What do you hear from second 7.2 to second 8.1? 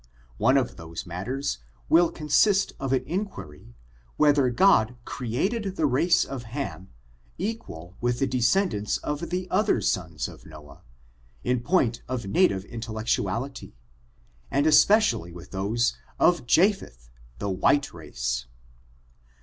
equal